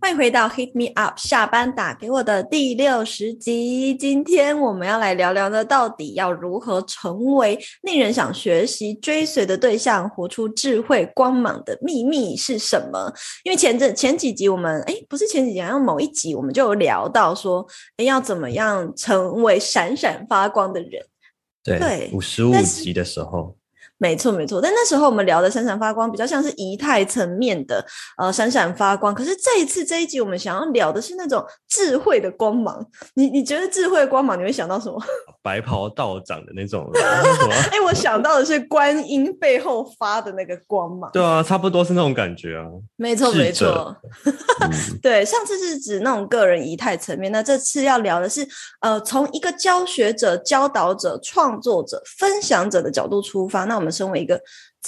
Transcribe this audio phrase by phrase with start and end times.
[0.00, 3.94] 欢迎回到 Hit Me Up 下班打给我的第六十集。
[3.94, 13.12] 今天我们要来聊聊呢，到底要如何成为令人想学习追随的对象，活出智慧光芒的秘密是什么？
[13.42, 21.04] 因为前阵前几集我们诶不是前几集，好像某一集我们就有聊到说，要怎么样成为闪闪发光的人？
[21.64, 23.56] 对，五十五集的时候。
[23.98, 24.60] 没错，没错。
[24.60, 27.84] 但那时候我们聊的闪闪发光，比较像是仪态层面的，
[28.16, 29.14] 呃，闪闪发光。
[29.14, 32.84] 可是这一次这一集，我们想要聊的是那种智慧的光芒。
[33.14, 34.98] 你你觉得智慧的光芒，你会想到什么？
[35.48, 36.88] 白袍道长的那种。
[36.94, 41.10] 哎、欸，我想到的是观音背后发的那个光芒。
[41.12, 42.64] 对啊，差不多是那种感觉啊。
[42.96, 43.96] 没错，没错。
[45.02, 48.46] 对，上次是指那种个人仪态层面，那这次要聊的是，
[48.80, 53.64] 呃，从一个教学者、教导者、创作者、分享者的角度出发。
[53.64, 53.88] 那我们。
[53.88, 54.38] 身为一个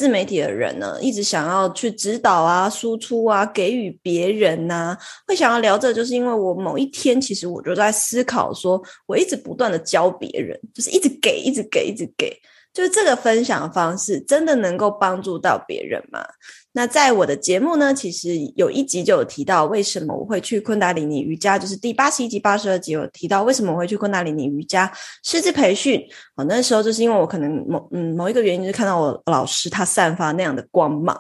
[0.01, 4.99] 自媒体的人呢，一直想要去指导啊、输出啊、给予别人呐、啊，
[5.29, 12.35] 会想要聊这，就是因为我某一天其实我就在思考，说我一直不断的教别人，就是一直给、一直给、一直给，
[12.73, 16.25] 就是这个分享方式真的能够帮助到别人吗？
[16.73, 24.91] 那在我的节目呢，其实有一集就有提到为什么我会去昆达里尼瑜伽，就是第八十一集、八十二集有提到为什么我会去昆达里尼瑜伽
[25.25, 26.01] 师资培训。
[26.37, 31.19] 哦，那时候就是因为我可能某嗯某一个原因，就看到我老师他散发那样的光芒。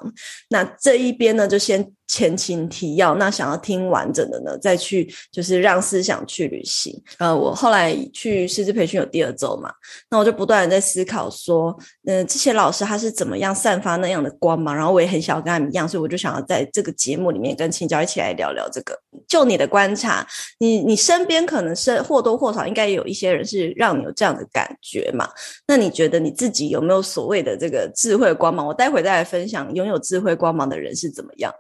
[0.48, 1.92] 那这一边呢，就先。
[2.12, 6.92] 前情提要，那想要听完整的呢，再去就是让思想去旅行。
[7.18, 9.72] 呃，我后来去师资培训有第二周嘛，
[10.10, 11.70] 那我就不断的在思考说，
[12.06, 18.98] 嗯、呃，这些老师他是怎么样散发那样的光芒，然后我也很想要跟他们一样，所以我就想要在这个节目里面跟青椒一起来聊聊这个。
[19.26, 20.26] 就你的观察，
[20.58, 25.28] 你你身边可能是或多或少应该有一些人是让你有这样的感觉嘛？
[25.66, 28.66] 那你觉得你自己有没有所谓的这个智慧光芒？
[28.66, 31.52] 我待会再来分享拥有智慧光芒的人是怎么样。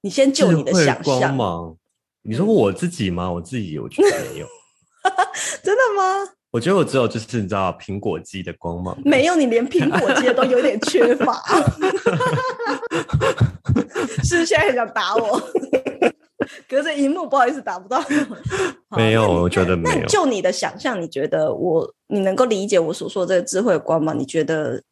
[0.00, 1.74] 你先就你的想象吗？
[2.22, 3.30] 你说我自己吗？
[3.30, 4.46] 我自己我觉得没有，
[5.62, 6.28] 真的吗？
[6.52, 11.42] 我觉得我只有就是你知道苹果肌的光芒，没有，你连苹果肌都有点缺乏，
[14.22, 15.40] 是不是现在很想打我？
[16.68, 18.04] 隔着荧幕不好意思打不到。
[18.90, 20.00] 没有，我觉得没有。
[20.00, 24.18] 那就你的想象，你觉得我你能够理解我所说的这个智慧光芒？
[24.18, 24.82] 你觉得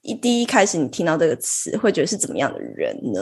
[0.00, 3.20] 一第一开始你听到这个词，会觉得是怎么样的人呢？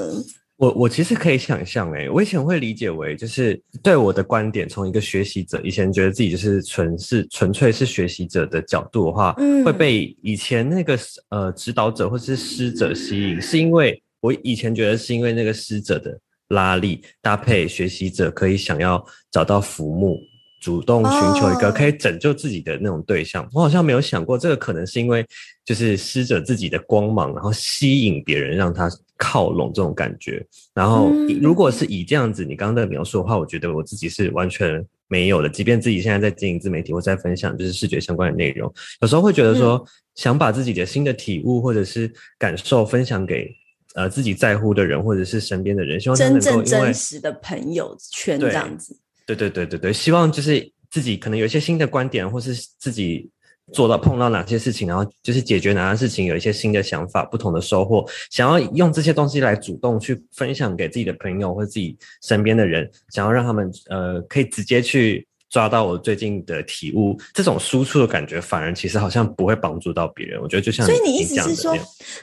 [0.59, 10.99] 我我其实可以想象，诶，我以前会理解为，就是对我的观点，从一个学习者，以前觉得自己就是纯是纯粹是学习者的角度的话，嗯，会被以前那个
[11.31, 16.19] 呃指导者或是师者吸引，是因为我以前觉得是因为那个师者的
[16.49, 20.19] 拉力搭配学习者可以想要找到浮木。
[20.61, 23.55] 主动寻求一个可以拯救自己的那种对象，oh.
[23.55, 25.25] 我好像没有想过这个可能是因为
[25.65, 30.43] 就是施者自己的光芒，然后吸引别人让他靠拢这种感觉。
[30.73, 31.11] 然后
[31.43, 35.49] 如果是以这样子你刚刚的描述的话，我觉得我自己是完全没有的。
[35.49, 39.85] 即便自己现在在经营自媒体，我在分享就是视觉相关的内容，有时候会觉得说
[40.15, 43.55] 想把自己的新的体悟或者是感受分享给
[43.95, 48.97] 呃自己在乎的人或者是身边的人，希望真正真实的朋友圈这样子。
[49.27, 53.29] 对对对对对，希望就是自己可能有一些新的观点，或是自己
[53.73, 65.27] 做到碰到哪些事情，然后就是解决哪些事情，有一些新的想法、不同的收获，想要用这些东西来主动去分享给自己的朋友或自己身边的人，想要让他们呃可以直接去。
[65.51, 70.39] 抓到我最近的体悟，这种输出的感觉，反而其实好像不会帮助到别人。
[70.43, 71.75] 我觉得就像，所以你意思是说，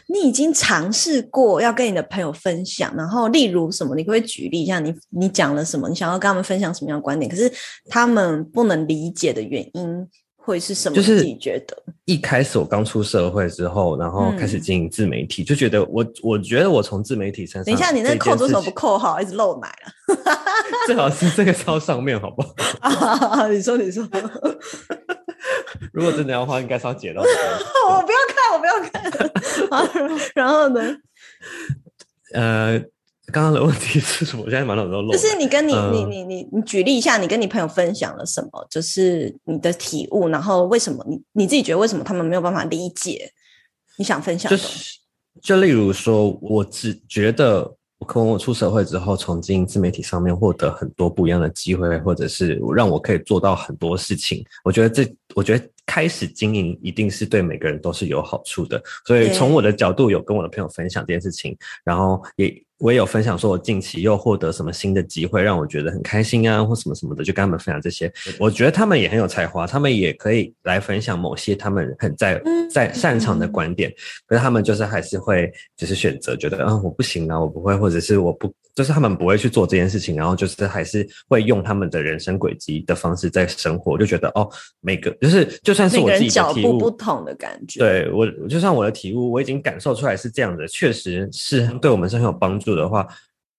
[0.07, 7.51] 你已经尝试过要跟你的朋友分享，然后例如什么，你可不可以举例一下你，你你讲了什么，你想要跟他们分享什么样的观点，可是
[7.89, 10.07] 他们不能理解的原因。
[10.45, 10.95] 会是什么？
[10.95, 11.75] 就是自己觉得
[12.06, 20.15] 一开始我刚出社会之后，然后开始经营自媒体，嗯、就觉得我我觉得我从自媒体身上，等一下你那扣子为什么不扣好，一直漏奶了？
[20.86, 22.53] 最好是这个超上面，好不好？
[22.81, 24.07] 啊， 你说你说，
[25.92, 27.21] 如果真的要花，应该是要解到。
[27.89, 29.31] 我不要看，我不要看。
[30.36, 30.81] 然后呢？
[32.33, 32.81] 呃。
[33.31, 34.44] 刚刚的问题是什么？
[34.45, 35.12] 我现在满脑子都漏。
[35.12, 38.68] 就是你跟你、嗯、你你你你举例一下，你跟你朋友分享了什么？
[38.69, 43.31] 就是你的体悟，然后为什么你你自己觉得为什么他们没有办法理解
[43.98, 44.57] 你想分享的？
[44.57, 45.00] 就是
[45.42, 47.62] 就例如说，我只觉得
[47.98, 54.45] 我可能我出社会之后，从经营自媒体上面获得很多不一样的机会，或者是让我可以做到很多事情。
[54.63, 58.81] 我觉得这，我觉得开始经营，一定是对每个人都是有好处的。
[59.06, 62.64] 所以从我的角度，有跟我的朋友分享这件事情，然后也。
[62.80, 68.12] 我也有分享说，我近期又获得什么新的机会，让我觉得很开心啊，或什么什么的，就跟他们分享这些。
[68.38, 73.89] 我觉得他们也很有才华，他们也可以来分享某些他们很在在擅长的观点，
[74.27, 78.54] 可是他们就是还是会只是选择觉得啊，我不行啊，我不会，或者是我不。
[78.75, 84.50] 就是他们不会去做这件事情，然后就是还是会用他们的人生轨迹的方式在生活，就觉得哦，
[84.81, 87.80] 每个就是就算是我自己的体悟，脚步不同的感觉。
[87.80, 93.06] 对我，就算我的体悟，我已经感受出来是这样的，确实是对我们是很有帮助的话，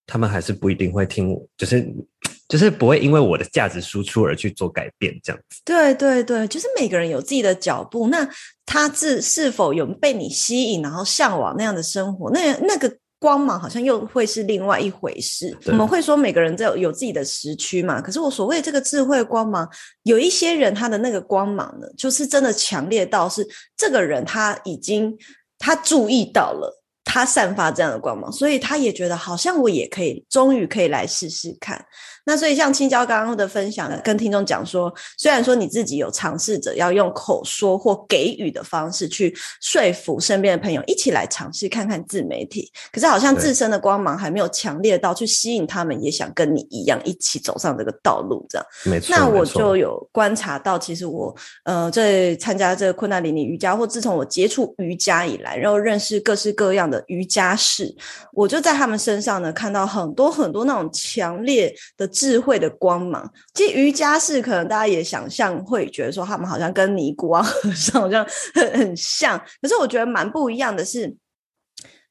[0.06, 1.86] 他们还是不一定会听我，就是
[2.48, 5.60] 就是不会因为我的价值输出而去做改变，这样子。
[5.66, 8.26] 对对对，就是每个人有自己的脚步，那
[8.64, 12.96] 他自是否有被你吸引，然后向往那样的生活，那那个。
[13.18, 15.56] 光芒好像又会是另外一回事。
[15.64, 19.66] 我们会说每个人在有自己的时区嘛，可是我所谓这个智慧光芒，
[20.02, 23.44] 有一些人他的那个光芒呢，就是真的强烈到是
[23.74, 25.16] 这个人他已经
[25.58, 31.82] 他注意到了，他散发这样的光芒，所以他也觉得好像我也可以，终于可以来试试看。
[32.28, 48.67] 那所以像青椒刚刚的分享，跟听众讲说，虽然说你自己有尝试着要用口说或给予的方式去说服身边的朋友一起来尝试看看自媒体，可是好像自身的光芒还没有强烈到去吸引他们，也想跟你一样一起走上这个道路，这样。
[48.87, 49.14] 没错。
[49.17, 51.32] 那我就有观察到，其实我
[51.62, 57.94] 呃在参加这个昆达里尼瑜伽，或自从我接触瑜伽以来，然后认识各式各样的瑜伽士，
[58.32, 62.11] 我就在他们身上呢看到很多很多那种强烈的。
[62.16, 71.14] 智慧的光芒，其实瑜伽士可能大家也想象会觉得说他们好像跟尼姑啊和尚好像很 很像，可是我觉得蛮不一样的是，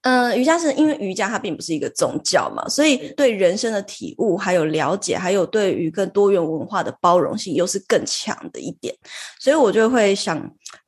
[0.03, 8.95] 呃，瑜伽是因为瑜伽它并不是一个宗教嘛，所以对人生的体悟还有了解，还有对于更多元文化的包容性又是更强的一点，
[9.39, 10.39] 所以我就会想。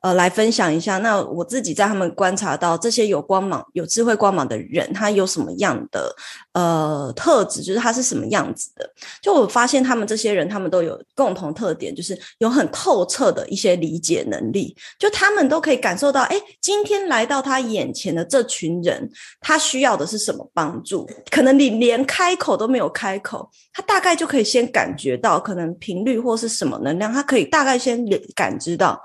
[0.08, 1.00] 呃，来分享一下。
[1.00, 6.16] 那我自己在他们观察到这些有光芒、有智慧光芒的人，他有什么样的
[6.54, 7.62] 呃特质？
[7.62, 8.90] 就是他是什么样子的？
[9.22, 14.74] 就我发现他们这些人，他们都有共同特点，就是有很透彻的一些理解能力。
[14.98, 19.10] 就他们都可以感受到，哎，今天来到他眼前的这群人，
[19.42, 21.06] 他需要的是什么帮助？
[21.30, 28.98] 可能你连开口都没有开口，他大概就可以先感觉到，可能频率或是什么能量，他可以大概先感知到。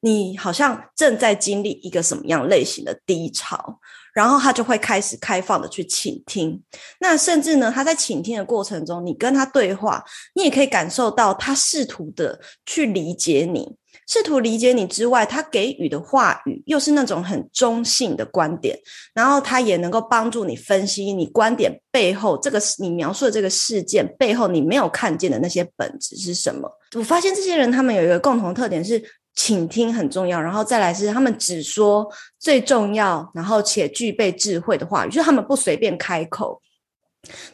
[0.00, 3.78] 你好像正在经历一个什么样类型的低潮，
[4.14, 6.62] 然后他就会开始开放的去倾听。
[7.00, 10.02] 那甚至呢，他在倾听的过程中，你跟他对话，
[10.34, 13.76] 你也可以感受到他试图的去理解你，
[14.08, 18.78] 试图理解你之外，他给予的话语又是那种很中性的观点，
[19.12, 26.70] 然后他也能够帮助你分析你观点背后这个你描述的这个事件背后你没有看见的那些本质是什么。
[26.96, 29.19] 我发现这些人他们有一个共同特点是。
[29.34, 32.06] 倾听很重要，然后再来是他们只说
[32.38, 36.60] 最重要，然后且具备智慧的话语，就是他们不随便开口。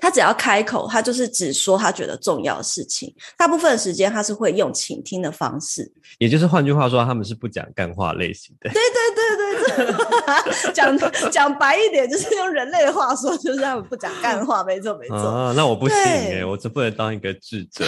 [0.00, 3.12] 他只要开口，他就是只说他觉得重要的事情。
[3.36, 5.92] 大部分的时间，他是会用倾听的方式。
[6.18, 8.70] 也就是换句话说，他们是不讲干话类型的。
[8.70, 10.96] 对对对对对， 讲
[11.32, 14.62] 讲白一点，就是用人类的话说，就是他们不讲干话。
[14.62, 15.16] 没错没错。
[15.16, 17.84] 啊，那我不行哎，我这不能当一个智者。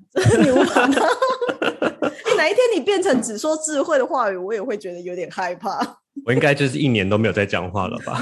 [0.38, 1.02] 你无法当。
[2.42, 5.78] 哪一天你变成只说智慧的话语，我也会觉得有点害怕。
[6.26, 8.18] 我应该就是一年都没有在讲话了吧？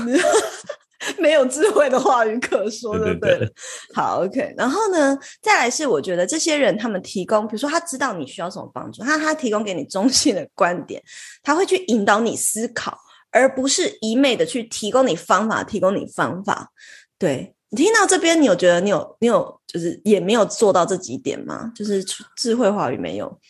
[1.19, 3.31] 没有智慧的话语可说的，对不对？
[3.31, 3.55] 对对对。
[3.95, 4.55] 好，OK。
[4.59, 11.03] 然后呢，再来是我觉得这些人他们提供，比如说他知道你需要什么帮助，他他提供给你中性的观点，
[11.43, 12.99] 他会去引导你思考，
[13.31, 16.69] 而不是一昧的去提供你方法，提供你方法。
[17.19, 17.55] 对。
[17.71, 21.73] 你听到这边，你有觉得你有你有就是也没有做到这几点吗？
[21.75, 22.05] 就是
[22.37, 23.41] 智慧话语没有。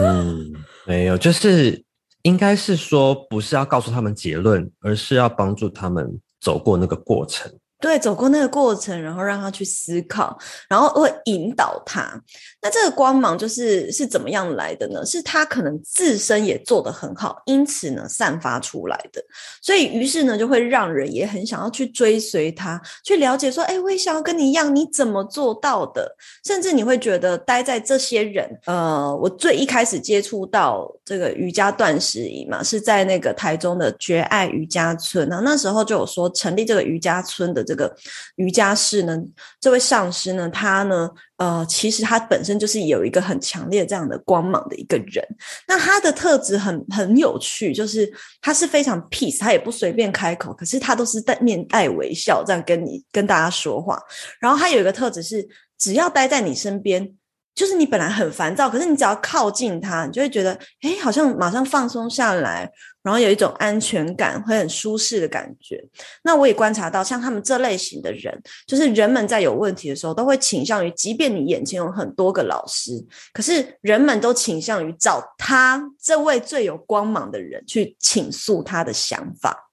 [0.00, 0.52] 嗯，
[0.86, 1.82] 没有，就是
[2.22, 7.50] 应该是说，不是要告诉他们结论，而是要帮助他们走过那个过程。
[7.84, 10.38] 对，走过那个过程，然后让他去思考，
[10.70, 12.18] 然后会引导他。
[12.62, 15.04] 那这个光芒就是是怎么样来的呢？
[15.04, 19.22] 是他可能自身也做得很好，因此呢散发出来的。
[19.60, 26.16] 所以于是呢就会让人也很想要去追随他，去了解说，哎，我也想要跟你一样，你怎么做到的？
[26.46, 35.28] 甚至你会觉得待在这些人，呃，我最一开始接触到这个瑜伽断食营嘛，是在那个台中的绝爱瑜伽村。
[35.28, 37.73] 然后那时候就有说成立这个瑜伽村的这。
[37.74, 37.92] 这个
[38.36, 39.18] 瑜伽室呢，
[39.60, 45.26] 这位上师呢，他呢，呃，其实他本身就是有一个很强烈这样的光芒的一个人。
[45.66, 48.08] 那他的特质很很有趣，就是
[48.40, 54.00] 他是非常 peace，他也不随便开口，可是他都是带面带微笑这样跟你跟大家说话。
[54.38, 55.44] 然后他有一个特质是，
[55.76, 57.12] 只要待在你身边，
[57.56, 60.52] 就是你本来很烦躁，可是你只要靠近他，你就会觉得，
[60.82, 62.70] 哎，好像马上放松下来，
[63.04, 65.80] 然后有一种安全感，会很舒适的感觉。
[66.22, 72.92] 那我也观察到，像他们这类型的人，就是人们在有问题的时候，都会倾向于，即便你眼前有很多个老师，
[73.34, 79.70] 可是人们都倾向于找他这位最有光芒的人去倾诉他的想法。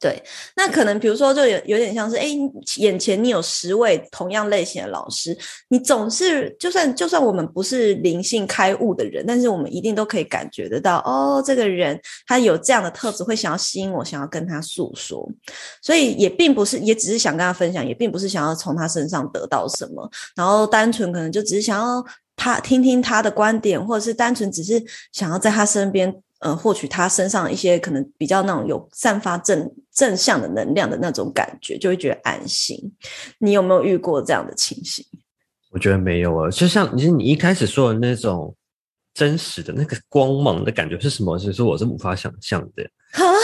[0.00, 0.20] 对，
[0.56, 2.26] 那可能比如说，就有有点像是，哎，
[2.78, 5.36] 眼前你有十位同样类型的老师，
[5.68, 15.30] 你总是就算就算我们不是灵性开悟的人，但是我们一定都可以感觉得到，哦，这个人他有这样的特质，会想要吸引我，想要跟他诉说，
[15.82, 22.02] 所以也并不是，也只是想跟他分享，也并不是想要从他身上得到什么，然后单纯可能就只是想要
[22.36, 26.22] 他听听他的观点，或者是单纯只是想要在他身边。
[26.40, 32.76] 呃，获取他身上一些可能比较那种有散发正正向的能量的那种感觉，就会觉得安心。
[33.38, 35.04] 你有没有遇过这样的情形？
[35.70, 38.54] 我觉得没有啊，就像其实你一开始说的那种
[39.14, 41.38] 真实的那个光芒的感觉是什么？
[41.38, 42.90] 其实我是无法想象的。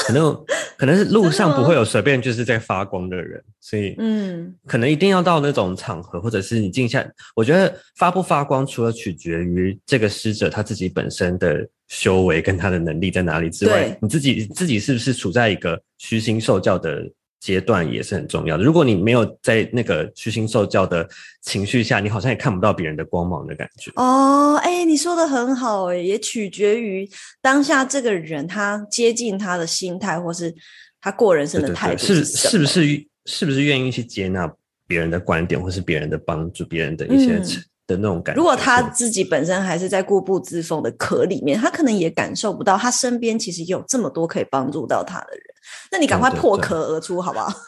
[0.06, 0.44] 可能
[0.78, 7.04] 可能是路上不会有随便就是在发光的人，所以嗯，可能一定要到那种场合，或者是你静下。
[7.34, 18.64] 我觉得发不发光，除了取决于这个师者他自己本身的修为跟他的能力在哪里之外，你自己自己是不是处在一个虚心受教的阶段也是很重要的。
[18.64, 21.08] 如果你没有在那个虚心受教的
[21.42, 23.92] 情绪下，你好像也看不到别人的光芒的感觉。
[23.96, 27.08] 哦，哎，你说的很好，哎，也取决于
[27.40, 30.52] 当下这个人他接近他的心态，或是
[31.00, 32.04] 他过人生的态度？
[32.04, 34.52] 是是不是是不是愿意去接纳
[34.88, 37.40] 别人的观点，或是别人的帮助，别人的一些
[37.86, 38.38] 的那种感觉？
[38.38, 45.42] 如果他自己本身还是在固步自封的壳里面，他可能也感受不到他身边其实有这么多可以帮助到他的人。
[45.90, 47.52] 那你赶快破壳而出好不好？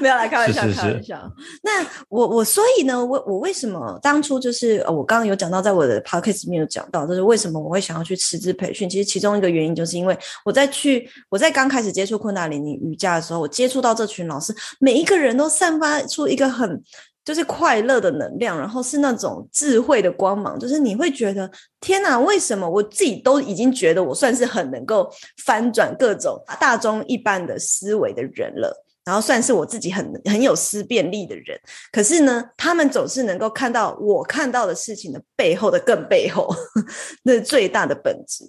[0.00, 1.18] 没有来开玩笑，开玩笑。
[1.62, 8.88] 那我我所以呢，我我为什么当初就是我刚刚有讲到，在我的 podcast 里面有讲到，就是为什么我会想要去师资培训？
[8.88, 16.82] 其实其中一个原因就是因为我在去我在刚开始接触昆达里尼瑜伽的时候，我接触到这群老师，每一个人都散发出一个很。
[17.28, 25.06] 就是快乐的能量，然后是那种智慧的光芒，就是你会觉得天哪，为什么我自己都已经觉得我算是很能够
[25.44, 31.60] 翻转各种大众一般的思维的人了，然后算是我自己很很有思辨力的人，
[31.92, 36.48] 可是呢，他们总是能够看到我看到的事情的背后的更背后，
[37.24, 38.46] 那是最大的本质。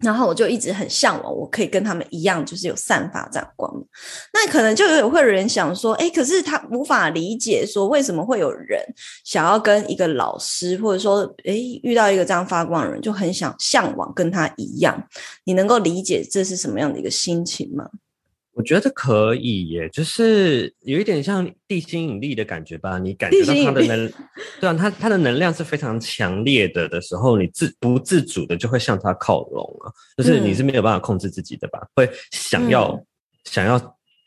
[0.00, 3.72] 然后我就一直很向往，我可以跟他们一样，就是有散发这样光。
[4.32, 8.78] 那可能就有会有人想说，哎，可是他无法理解，说为什么会有人
[9.24, 15.02] 想要跟一个老师，或者说，哎，遇到一个这样发光的人，就很想向往跟他一样。
[15.44, 17.88] 你能够理解这是什么样的一个心情吗？
[18.56, 22.98] 我觉得可以耶，就是有一点像地心引力的感觉吧。
[22.98, 24.12] 你感觉到它的能，
[24.58, 29.92] 对啊，它它的能量是非常强烈的的时候，你自不自主的就会向它靠拢啊。
[30.16, 31.78] 就是你是没有办法控制自己的吧？
[31.82, 33.06] 嗯、会想要、嗯、
[33.44, 33.78] 想要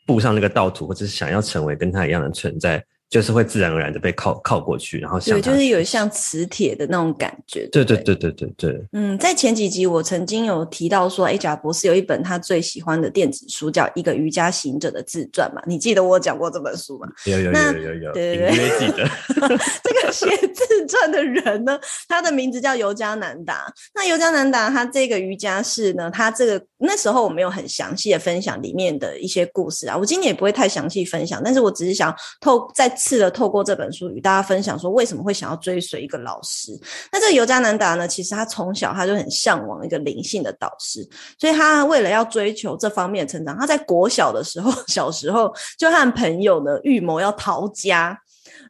[0.06, 2.84] 步上那个道途，或者是想要成为跟它一样的存在。
[3.10, 7.66] 就是会自然而然的被靠靠过去，然后对，就是有像磁铁的那种感觉。
[7.72, 8.80] 对对对对对对。
[8.92, 15.60] 嗯，在前几集我曾经有提到说，哎，贾博士有一本他最喜欢的电子书，叫《一个瑜伽行者的自传》嘛？
[15.66, 17.08] 你记得我讲过这本书吗？
[17.24, 18.12] 有有有有有有。
[18.12, 19.04] 对对对，记得。
[19.82, 21.76] 这个写自传的人呢，
[22.06, 23.66] 他的名字叫尤加南达。
[23.92, 32.88] 那尤加南达他这个瑜伽室呢，他这个那时候我没有很详细的分享里面的一些故事啊，我今天也不会太详细分享，但是我只是想透在。
[33.00, 36.78] 次的透过这本书与大家分享说，为什么会想要追随一个老师？
[37.10, 38.06] 那这个尤加南达呢？
[38.06, 48.18] 其实他从小他就很向往一个灵性的导师，所以他为了要追求这方面成长，他在国小的时候， 小时候就和朋友呢预谋要逃家。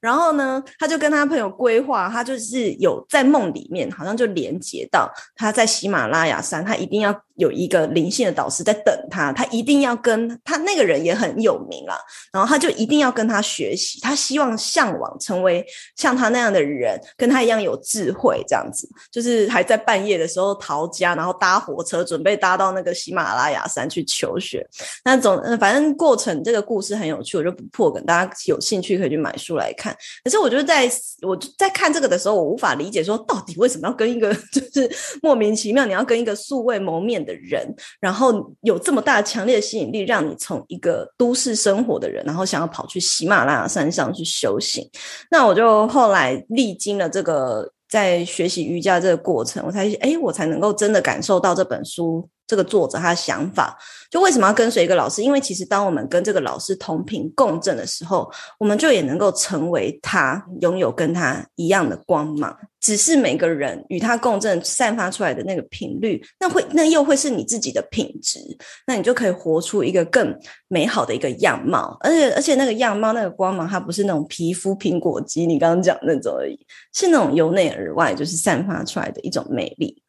[0.01, 11.99] 然后呢，他就跟他朋友规划，他就是有在梦里面，好像就连接到他在喜马拉雅山，他一定要有一个灵性的导师在等他，他一定要跟他那个人也很有名啦，
[12.33, 15.65] 然后他就一定要跟他学习，他希望向往成为
[15.97, 24.65] 像他那样的人，跟他一样有智慧，这样子，就是还在半夜的时候逃家，然后搭火车准备搭到那个喜马拉雅山去求学。
[25.03, 29.97] 那总反正过程这个故事很有趣，我就不破梗，大家有兴趣可以去买书来看。
[30.23, 30.91] 可是我觉得，在
[31.23, 34.91] 我在看这个的时候，我无法理解说，到底为什么要跟一个 就是
[35.23, 37.67] 莫名其妙，你要跟一个素未谋面的人，
[38.01, 44.89] 然后有这么大强烈的吸引力，让你从一个都市生活的人，然后想要跑去喜马拉雅山上去修行。
[45.31, 52.29] 那我就后来历经了这个在学习瑜伽这个过程，我才哎，我才能够真的感受到这本书。
[52.51, 53.79] 这个作者他的想法。
[54.11, 55.23] 就为什么要跟随一个老师？
[55.23, 58.29] 因为其实当我们跟这个老师同频共振的时候，
[58.59, 62.57] 我们就也能够成为他，拥有跟他一样的光芒。
[62.81, 68.41] 只是每个人与他共振散发出来的那个频率，那会那又会是你自己的品质，
[68.87, 70.35] 那你就可以活出一个更
[70.67, 71.97] 美好的一个样貌。
[72.01, 76.59] 而且而且那个样貌那个光芒，它不是那种皮肤苹果肌，你刚刚讲那种而已，
[76.93, 80.03] 是那种由内而外就是散发出来的一种美丽。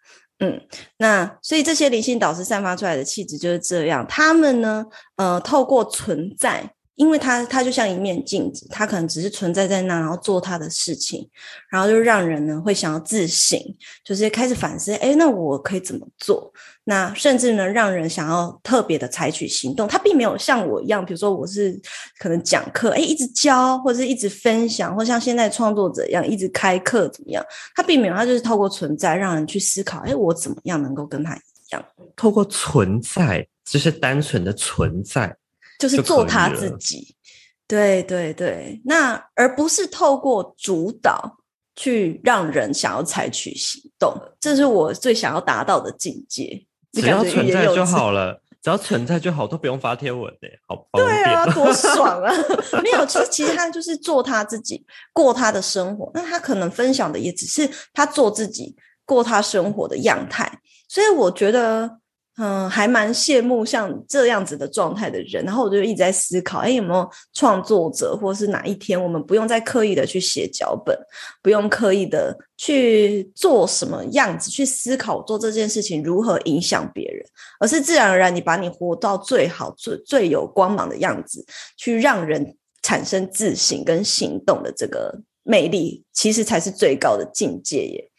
[0.44, 0.60] 嗯，
[0.98, 4.04] 那所以这些灵性导师散发出来的气质就是这样。
[4.08, 4.84] 他们呢，
[5.16, 11.28] 呃，透过存在，因为他他就像一面镜子，他可能只是存在在那，然后做他的事情，
[11.72, 13.60] 然后就让人呢会想要自省，
[14.06, 16.54] 就是开始反思，诶，那我可以怎么做？
[16.84, 19.88] 那甚至呢，让人想要特别的采取行动。
[19.88, 21.76] 他并没有像我一样，比如说我是
[22.20, 27.44] 可能讲课，诶，一直教或者是一直分享，或像现在创作者一样一直开课怎么样？
[27.76, 31.40] 他并没有，他就是透过存在，让人去思考，诶，我怎么样能够跟他一
[31.72, 31.84] 样？
[32.16, 35.36] 透过存在，就是单纯的存在，
[35.82, 37.16] 就是做他自己。
[37.68, 41.38] 对对对，那而不是透过主导
[41.76, 46.66] 去让人想要采取行动，这是我最想要达到的境界。
[46.92, 52.30] 只要存在就好了，只要存在就好，都不用发贴文的，好对啊，多爽啊！
[52.84, 56.12] 没有，其实其实他就是做他自己，过他的生活。
[56.14, 60.60] 那他可能分享的也只是他做自己，过他生活的样态。
[60.90, 61.90] 所以我觉得，
[62.38, 65.44] 嗯，还蛮羡慕像这样子的状态的人。
[65.44, 70.98] 然后我就一直在思考，哎，有没有创作者，或是哪一天我们不用再刻意的去写脚本，
[71.42, 72.38] 不用刻意的。
[72.58, 74.52] 去做什么样子？
[74.52, 77.26] 去思考做这件事情如何影响别人，
[77.60, 81.44] 而是自然而然你把你活到最好、最最有光芒的样子，
[81.76, 85.12] 去让人产生自信跟行动的这个
[85.42, 88.11] 魅力，其实才是最高的境界耶。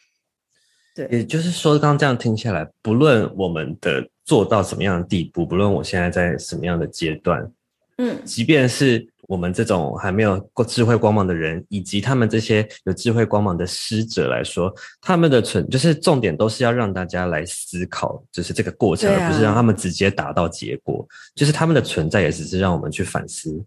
[0.94, 7.50] 对，也就是说，刚刚这样听下来，不论我们的做到什么样的地步，不论我现在在什么样的阶段，
[7.98, 9.08] 嗯，即便是。
[9.28, 14.70] 我们这种还没有过智慧光芒的人，以及他们这些有智慧光芒的师者来说，
[15.00, 21.06] 他们的存就是重点都是要让大家来思考，就是这个过程，啊、而不是让他们直接达到结果。
[21.34, 23.64] 就是他们的存在也只是让我们去反思，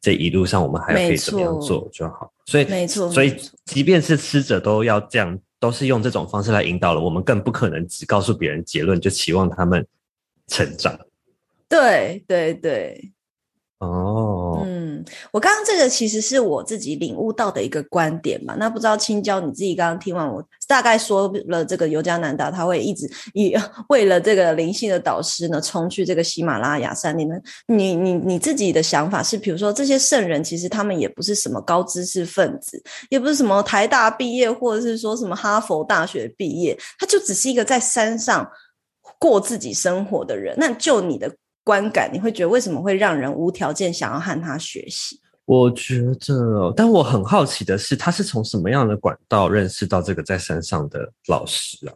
[0.00, 2.32] 这一路上我们还可以怎么样做就好。
[2.46, 7.00] 所以，没错，所以即便是师者都要这样，都是用这种方式来引导了。
[7.00, 9.86] 我们更不可能只告诉别人结论，就期望他们
[10.46, 10.98] 成长。
[11.68, 13.12] 对对对。
[13.78, 13.86] 哦，
[15.30, 18.54] 我刚刚这个其实是我自己领悟到的一个观点嘛。
[18.58, 23.54] 那不知道青椒你自己刚刚听完我大概说了这个尤加南达，他会一直以
[23.88, 27.34] 为了这个灵性的导师呢，冲去这个喜马拉雅山里呢。
[27.66, 38.48] 你你你自己的想法是，比如说这些圣人其实他们也不是什么高知识分子，也不是什么台大毕业，或者是说什么哈佛大学毕业，他就只是一个在山上
[39.18, 40.54] 过自己生活的人。
[40.58, 41.34] 那就你的。
[41.68, 45.20] 观感，你会觉得为什么会让人无条件想要和他学习？
[45.44, 51.92] 我觉得，但我很好奇的是，他是从什么样的管道认识到这个在山上的老师啊？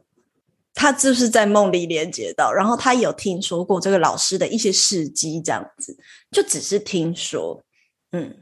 [0.74, 5.96] 他就是在梦里连接到，然后他有听说过这个老师的一些事迹，这样子，
[6.30, 7.62] 就只是听说。
[8.10, 8.36] 嗯，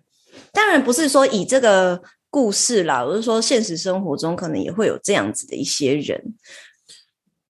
[0.53, 6.35] 当然不是说以这个故事啦，我是说现实生活中可能也会有这样子的一些人。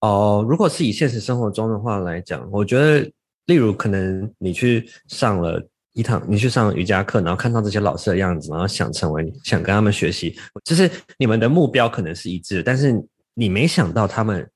[0.00, 3.10] 哦，如果是以现实生活中的话来讲，我觉得。
[3.50, 5.60] 例如，可能你去上了
[5.92, 12.94] 一堂，你去上瑜伽课，然后看到这些老师的样子，然后想成为你，想跟他们学习，就是你们的目标可能是一致的，但是
[13.34, 14.48] 你没想到他们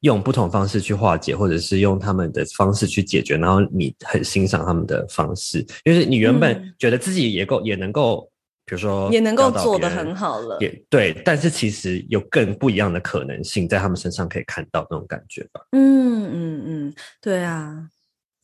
[0.00, 8.30] 用不同方式去化解，或者是用他们的方式去解决，然后你很欣赏他们的方式，就是你原本觉得自己也够，也能够，
[8.66, 15.62] 比如说也能够做得很好了，也对，但是其实有更不一样的可能性在他们身上可以看到那种感觉吧。
[15.72, 17.88] 嗯嗯嗯，对啊。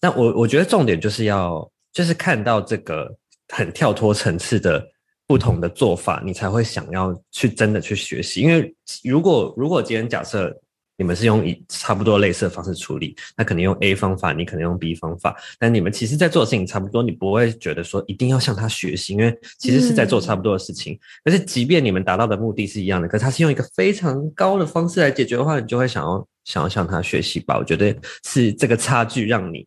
[0.03, 3.09] 但我我觉得重点就是要就是看到这个
[3.53, 4.85] 很跳脱层次的
[5.29, 8.41] 不同的做法，你才会想要去真的去学习。
[8.41, 10.53] 因为如果如果今天假设
[10.99, 20.99] 你们是用以差不多类似的方式处理，那可能用 A 方法，你可能用 B 方法，但你们其实在做的事情差不多，你不会觉得说一定要向他学习，因为其实是在做差不多的事情。
[21.25, 27.57] 可是即便你们达到的目的是一样的，可是他是用一个非常高的方式来解决的话，你就会想要想要向他学习吧。
[27.57, 29.65] 我觉得是这个差距让你。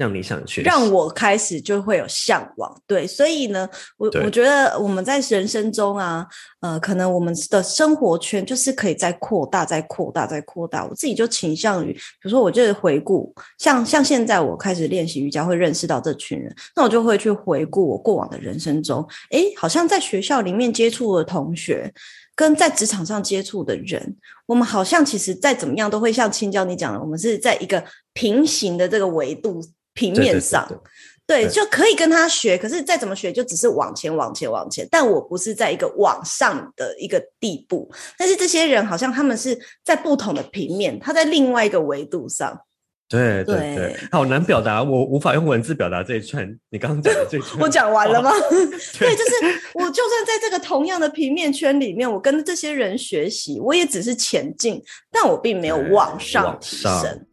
[0.00, 6.26] 让你想去，让我开始就会有向往，对，所以呢，我我觉得我们在人生中啊，
[6.60, 10.86] 呃，可能我们的生活圈就是可以再扩大、再扩大、再扩大。
[10.86, 21.92] 我自己就倾向于，比如说，我就是回顾，像像现在我开始练习瑜伽，会认识到这群人，那我就会去回顾我过往的人生中，诶，好像在学校里面接触的同学。
[22.36, 27.84] 跟在职场上接触的人，我们好像其实再怎么样都会像青椒你讲的，我们是在一个
[28.14, 29.60] 平行的这个维度
[29.94, 30.66] 平面上。
[30.68, 30.90] 对对对对
[31.30, 34.84] 对，就可以跟他学，可是再怎么学，就只是往前、往前、往前。
[34.90, 42.60] 但我不是在一个往上的一个地步，但是这些人好像他们是在不同的平面，他在另外一个维度上。
[43.08, 46.48] 对对对，对好难表达，我无法用文字表达这一串。
[46.70, 48.32] 你刚刚讲的这一 串，我讲完了吗？
[48.98, 57.26] 对，就是我就算在这个同样的平面圈里面，我跟这些人学习，我也只是前进，但我并没有往上提升。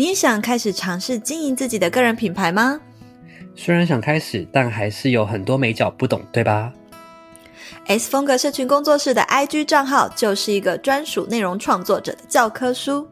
[0.00, 2.80] 你也想开始尝试经营自己的个人品牌吗？
[3.54, 6.72] 虽然想开始，但还是有很多美角不懂，对吧
[7.84, 13.06] ？S 风格社群工作室的 IG 账号就是一个专属内容创作者的教科书。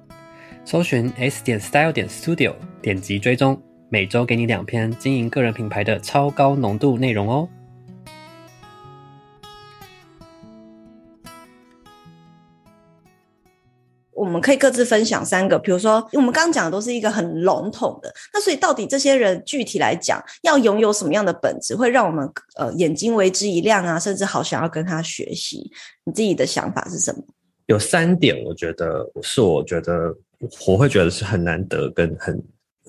[0.65, 7.47] 搜寻 S 点 Style 点 Studio，点击追踪，每周给你两篇经营个人品牌的超高浓度内容哦。
[14.19, 25.71] 我们可以各自分享三个，比如说我们刚刚讲的都是一个很笼统的，那所以到底这些人具体来讲要拥有什么样的本质，会让我们呃眼睛为之一亮啊，甚至好想要跟他学习？
[26.05, 27.23] 你自己的想法是什么？
[27.67, 30.13] 有三点，我觉得是我觉得
[30.67, 32.43] 我会觉得是很难得跟很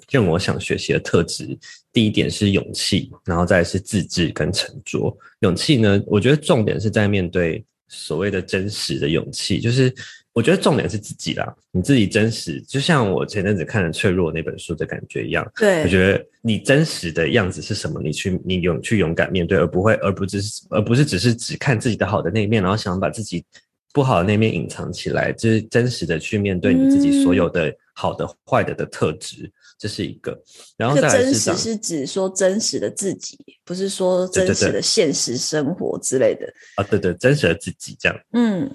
[0.10, 1.56] 让我想学习的特质。
[1.94, 5.16] 第一点是勇气，然后再是自制跟沉着。
[5.42, 9.94] 勇气呢，我觉得重点是在面对所谓的真实的勇气，就是。
[10.32, 15.46] 我觉得重点是自己啦，你自己真实，就像我前阵子看了《脆弱》那本书的感觉一样。
[15.56, 23.44] 对，我觉得你真实的样子是什么，你去，你勇去勇敢面对，而不会，而不只是，而不是只是只看自己的好的那一面，然后想把自己
[23.92, 30.40] 不好的那一面隐藏起来，就是真实的去面对你自己所有的好的、坏的的特质，嗯、这是一个。
[30.78, 38.72] 然后再来是，真实是指说真实的自己，不是说真实的现实生活之类的啊，对对，真实的自己这样，嗯。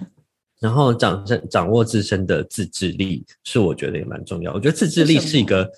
[0.65, 4.51] 然后掌掌握自身的自制力是我觉得也蛮重要。
[4.55, 5.71] 我觉得自制力是一个，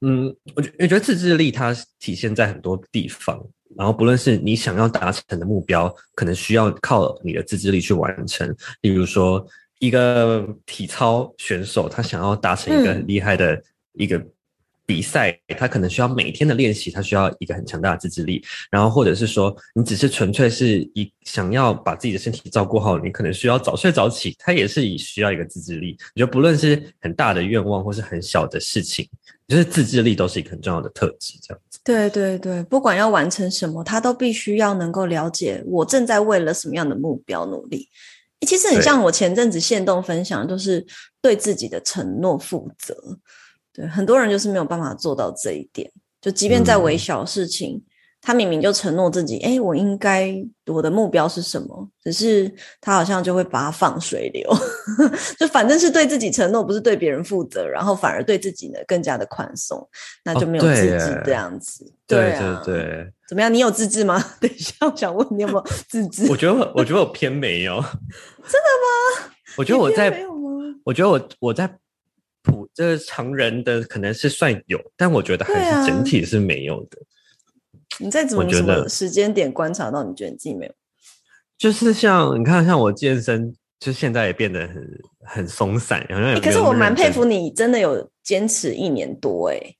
[0.00, 3.40] 嗯，我觉我觉得自制力它体现在很多地方。
[3.76, 8.52] 然后不论是你想要达成的目标，可能需要靠你的自制力去完成。
[8.80, 9.46] 例如说，
[9.78, 14.20] 一个体操选手他想要达成一个很厉害的一个。
[14.86, 18.44] 比赛，他可能需要每天的练习，他需要一个很强大的自制力。
[18.70, 25.96] 然后，或者是说，你只是纯粹是一想要把自己的身体照顾好，你可能需要早睡早起，他也是以需要一个自制力。
[26.14, 29.08] 我觉得不论是很大的愿望，或是很小的事情，
[29.48, 31.38] 就是自制力都是一个很重要的特质。
[31.42, 37.88] 这样子，对对对，不管要完成什么，他都必须要能够了解我正在为了什么样的目标努力。
[38.46, 40.84] 其实很像我前阵子线动分享，就是
[41.22, 42.94] 对自己的承诺负责。
[43.74, 45.90] 对，很多人就是没有办法做到这一点。
[46.20, 47.82] 就即便在微小事情，嗯、
[48.22, 50.34] 他明明就承诺自己，哎，我应该
[50.66, 51.86] 我的目标是什么？
[52.02, 54.50] 只是他好像就会把它放水流，
[55.38, 59.86] 就反正是对自己承诺，不是对别人负责，然后反而对自己呢更加的宽松，
[60.24, 61.84] 那就没有自制这样子。
[61.84, 63.52] 哦、对，对，对，啊、对对对，怎么样？
[63.52, 64.24] 你有自制吗？
[64.40, 66.26] 等一下，我想问你有没有 自制？
[66.30, 67.74] 我觉得，我觉得我偏没有。
[67.74, 68.68] 真的
[69.26, 69.30] 吗？
[69.58, 70.24] 我觉得我在？
[70.84, 71.78] 我觉得我我在。
[72.74, 76.98] 普这个常人的可能是算有，但我觉得还是整体是没有的。
[77.00, 80.72] 啊、你在怎么什么时间点观察到你觉得你自己没有？
[81.56, 86.40] 就是像你看，像我健身，就现在也变得很很松散，好像、欸。
[86.40, 89.76] 可是我蛮佩服你，真的有坚持一年多哎、欸。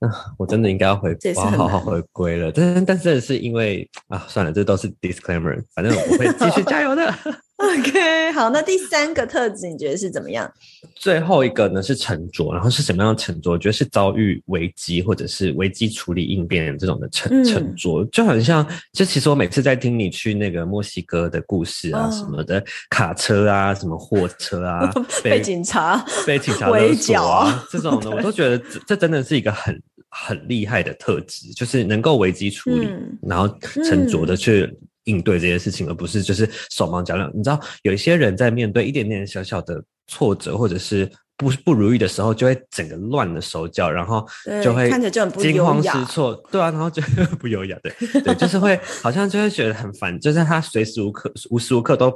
[0.00, 2.50] 啊，我真的应该要回，我要好好回归了。
[2.50, 7.14] 但但是是因为啊，算了，这都是 disclaimer，反正我会继续 加油的。
[7.58, 10.48] OK，好，那第三个特质你觉得是怎么样？
[10.94, 13.50] 最后一个呢是沉着，然后是什么样的沉着？
[13.50, 18.64] 我觉得是遭遇危机或者是危机处理应变这种的沉沉着，就很像。
[18.92, 24.88] 就其实我每次在听你去那个墨西哥的故事啊，什么的卡车啊，什么货车啊，
[25.24, 32.88] 被警察 被警察围剿啊， 这种的，我都觉得这这真的是一个很很厉害的特质，就是能够危机处理，
[33.20, 33.52] 然后
[33.84, 34.72] 沉着的去。
[35.08, 37.30] 应对这些事情，而不是就是手忙脚乱。
[37.34, 44.26] 你知道，有一些人在面对一点点小小的挫折或者是不不如意的时候，就会整个乱了手脚，然后
[44.62, 46.34] 就会看着就很惊慌失措。
[46.50, 47.02] 对啊，然后就
[47.38, 47.78] 不优雅。
[47.82, 47.92] 对
[48.22, 52.12] 对，就是会 好像就会觉得很烦，就是他随时无刻无时无刻都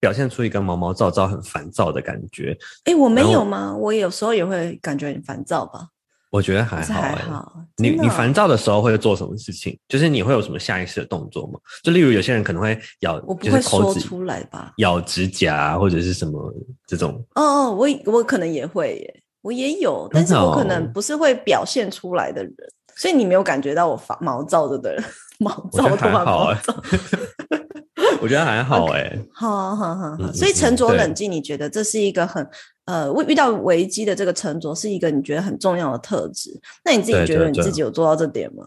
[0.00, 2.56] 表现出一个毛毛躁躁、很烦躁的感觉。
[2.84, 3.74] 哎，我没有吗？
[3.76, 5.88] 我有时候也会感觉很烦躁吧。
[6.30, 7.54] 我觉得还好，还好。
[7.76, 9.78] 你你烦躁的时候会做什么事情？
[9.88, 11.58] 就是你会有什么下意识的动作吗？
[11.82, 16.52] 就例如有些人可能会咬，我不会说出来吧，咬指甲或者是什么
[16.86, 17.24] 这种。
[17.34, 22.54] 哦哦，我我可能也会耶，我也有，但是我可能不是会表现出来的人。
[22.96, 25.04] 所以你没有感觉到我发毛躁的的人，
[25.40, 26.74] 毛躁的话毛躁。
[28.20, 32.44] 我觉得还好哎、欸，好好好好，所以沉着冷静，你觉得这是一个很
[32.86, 36.50] 呃，遇到危机的这个沉着是一个你觉得很重要的特质。
[36.84, 38.64] 那你自己觉得你自己有做到这点吗？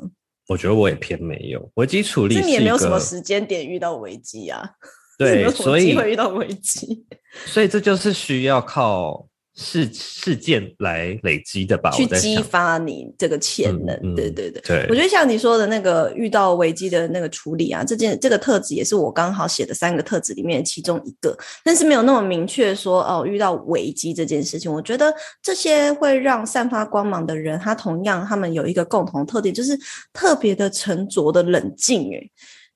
[0.48, 4.70] 我觉得我也偏没有，危机处理是你也没有什么时间点遇到危机啊，
[5.18, 7.06] 对，所以会遇到危机，
[7.46, 9.28] 所以这就是需要靠。
[9.62, 13.96] 事事件来累积的吧，去激发你这个潜能。
[13.98, 29.78] 嗯嗯、对对对，对，我觉得像你说的那个遇到危机的那个处理啊，这件这个特质也是我刚好写的三个特质里面其中一个，但是没有那么明确说哦，遇到危机这件事情，我觉得这些会让散发光芒的人，他同样他们有一个共同特点，就是
[30.12, 32.12] 特别的沉着的冷静。
[32.12, 32.32] 诶。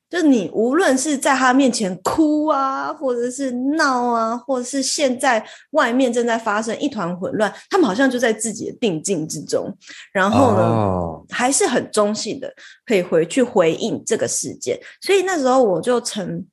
[0.08, 9.76] 就你无论是在他面前哭啊，或者是闹啊，或者是现在外面正在发生一团混乱，他们好像就在自己的定境之中，
[10.14, 11.26] 然后呢，oh.
[11.32, 12.54] 还是很中性的，
[12.86, 14.80] 可以回去回应这个事件。
[15.02, 16.46] 所以那时候我就曾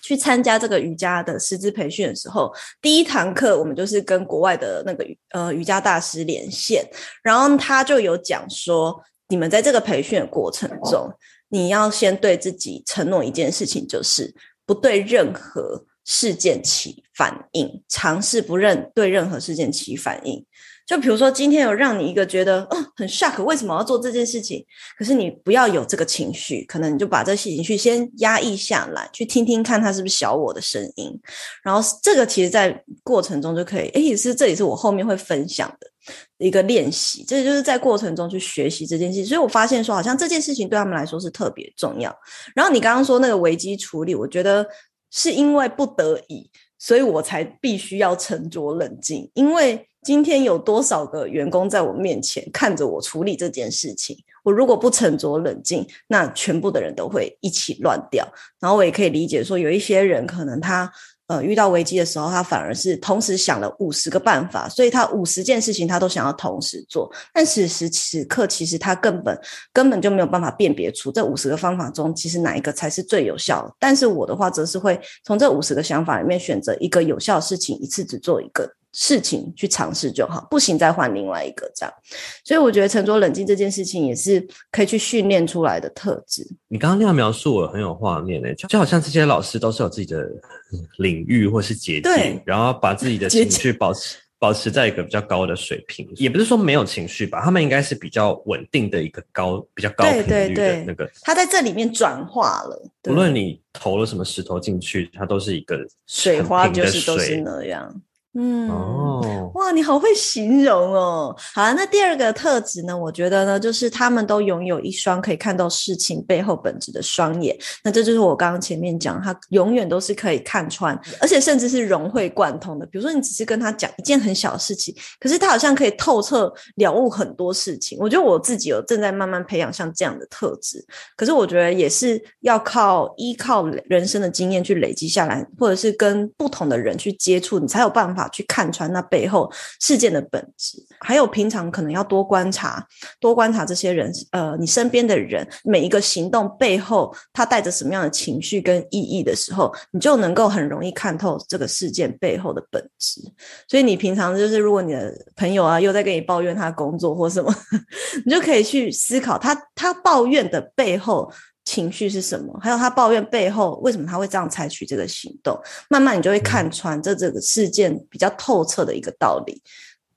[0.00, 6.88] 去参加这个瑜伽的师资培训的时候，第一堂课我们就是跟国外的那个呃瑜伽大师连线，
[7.22, 11.00] 然后他就有讲说，你们在这个培训的过程中。
[11.00, 11.10] Oh.
[11.48, 20.44] 你要先对自己承诺一件事情，就是不对任何事件起反应，尝试不认对任何事件起反应。
[20.86, 24.64] 就比如说，今天有让你一个觉得，哦，很 shock，为什么要做这件事情？
[24.96, 31.20] 可是你不要有这个情绪，可能你就把这些情绪先压抑下来，去听听看他是不是小我的声音。
[31.64, 35.90] 然后这个其实，在过程中就可以，诶，是这也是我后面会分享的
[36.38, 39.24] 一个练习，这就是在过程中去学习这件事。
[39.24, 42.16] 所以我发现说，好像这件事情对他们来说是特别重要。
[42.54, 44.64] 然后你刚刚说那个危机处理，我觉得
[45.10, 49.84] 是因为不得已，所以我才必须要沉着冷静，因为。
[50.06, 54.16] 今天有多少个员工在我面前看着我处理这件事情？
[54.44, 58.24] 我如果不沉着冷静，那全部的人都会一起乱掉。
[58.60, 60.88] 然后我也可以理解说，有一些人可能他
[61.26, 67.12] 呃遇到危机的时候，他反而是同时想了五十个办法，所以他五十件事情他都想要同时做。
[67.34, 69.36] 但此时此刻，其实他根本
[69.72, 73.74] 根本就没有办法辨别出这五十个方法中，其实哪一个才是最有效的。
[73.80, 78.72] 但是我的话，则是会从这五十个想法里面选择一个有效的事情，一次只做一个。
[78.98, 81.94] 事情去尝试就好，不行再换另外一个这样。
[82.42, 86.42] 所以我觉得沉着冷静这件事情也是可以去训练出来的特质。
[86.66, 90.26] 你刚刚那样描述我很有画面诶，就就好像这些老师都是有自己的
[90.96, 96.08] 领域或是捷径，然后把自己的情绪保持保持在一个比较高的水平。
[96.16, 100.94] 也不是说没有情绪吧，他们应该是比较稳定的一个高比较高频率的那个。
[100.94, 102.82] 对对对，他在这里面转化了。
[103.10, 107.94] 无论你投了什么石头进去，它都是一个水，水花，就是都是那样。
[108.38, 111.34] 嗯哦，哇，你好会形容哦。
[111.54, 112.94] 好了，那第二个特质呢？
[112.96, 117.56] 我觉得呢，就是他们都拥有一双可以看到事情背后本质的双眼。
[117.82, 122.84] 那这就是我刚刚前面讲，他永远都是可以看穿，而且甚至是融会贯通的。
[122.84, 127.96] 比如说，你只是跟他讲一件很小的事情，可是他好像可以透彻了悟很多事情。
[127.98, 130.84] 我觉得我自己有正在慢慢培养像这样的特质，
[131.16, 138.25] 可是我觉得也是要靠依靠人生的经验去累积下来，或者是跟不同的人去接触，你才有办法。
[138.28, 142.86] 去看穿那背后事件的本质，还有平常可能要多观察，
[143.20, 153.20] 多观察这些人，呃，你身边的人每一个行动背后，他带着什么样的情绪跟意义的时候，你就能够很容易看透这个事件背后的本质。
[153.68, 157.54] 所以你平常就是，如果你的朋友啊又在跟你抱怨他工作或什么，
[158.24, 161.32] 你就可以去思考他他抱怨的背后。
[161.66, 162.58] 情绪是什么？
[162.62, 165.60] 还有他抱怨背后为什么他会这样采取这个行动？
[165.90, 169.60] 慢慢你就会看穿这这个事件比较透彻的一个道理。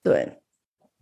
[0.01, 0.39] 对，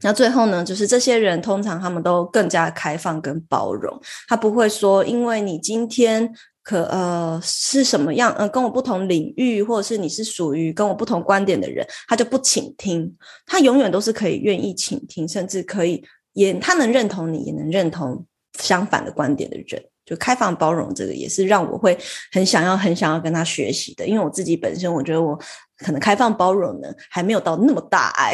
[0.01, 6.33] 那最后呢，就是这些人通常他们都更加开放跟包容，他不会说因为你今天
[6.63, 13.13] 可呃是什么样，呃跟我不同领域，或者是你是属于跟我不同观点的人，他就不倾听，
[13.45, 16.01] 他永远都是可以愿意倾听，甚至可以
[16.33, 18.25] 也他能认同你，也能认同
[18.57, 19.83] 相反的观点的人。
[20.07, 21.95] 就开放包容这个也是让我会
[22.31, 25.37] 很想要很想要跟他学习的，因为我自己本身我觉得我
[25.79, 28.33] 可能开放包容呢还没有到那么大爱。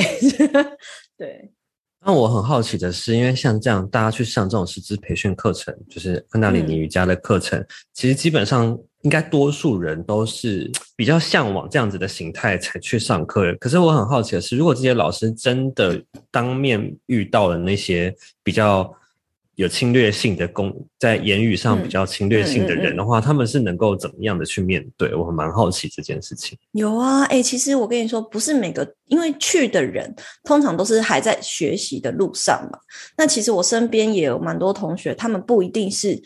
[1.18, 1.52] 对，
[2.06, 13.56] 那我很好奇的是，因为像这样大家去上这种师资培训课程，就是昆达里尼瑜伽的课程，嗯，其实基本上应该多数人都是比较向往这样子的形态才去上课的。
[13.56, 18.94] 可是我很好奇的是，如果这些老师真的当面遇到了那些比较。
[19.56, 25.14] 有侵略性的攻，在言语上比较侵略性的人的话，嗯嗯嗯、他们是能够怎么样的去面对？
[25.14, 26.58] 我蛮好奇这件事情。
[26.72, 30.14] 有啊，哎、欸，其实我跟你说，不是每个，因为去的人
[30.44, 32.80] 通常都是还在学习的路上嘛。
[33.18, 36.22] 那其实我身边也有蛮多同学，他们不一定是。